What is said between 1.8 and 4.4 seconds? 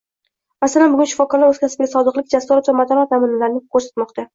sodiqlik, jasorat va matonat namunalarini koʻrsatmoqda.